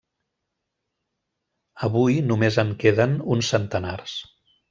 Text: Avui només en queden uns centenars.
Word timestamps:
Avui 1.89 2.17
només 2.31 2.59
en 2.65 2.73
queden 2.85 3.15
uns 3.35 3.53
centenars. 3.57 4.17